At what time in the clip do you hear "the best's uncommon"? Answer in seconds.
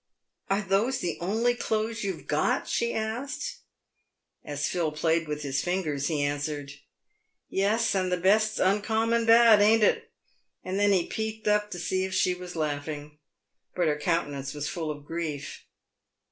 8.11-9.27